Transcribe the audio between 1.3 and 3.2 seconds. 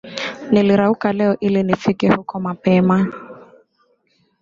ili nifike huko mapema